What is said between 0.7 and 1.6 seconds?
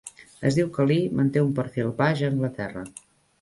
que Lee manté un